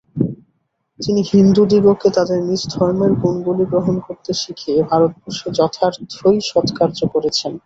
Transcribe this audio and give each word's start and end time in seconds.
তিনি 0.99 1.21
হিন্দুদিগকে 1.31 2.09
তাদের 2.17 2.39
নিজ 2.49 2.61
ধর্মের 2.73 3.11
গুণগুলি 3.21 3.63
গ্রহণ 3.71 3.95
করতে 4.05 4.31
শিখিয়ে 4.41 4.79
ভারতবর্ষে 4.89 5.47
যথার্থই 5.57 6.37
সৎকার্য 6.49 6.99
করেছেন। 7.13 7.51